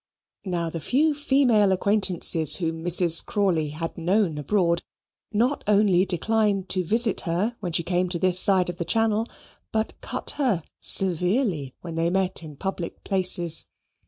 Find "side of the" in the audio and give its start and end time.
8.39-8.83